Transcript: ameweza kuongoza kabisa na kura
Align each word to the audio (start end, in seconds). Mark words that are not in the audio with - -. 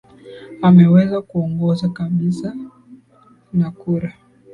ameweza 0.61 1.21
kuongoza 1.21 1.89
kabisa 1.89 2.55
na 3.53 3.71
kura 3.71 4.13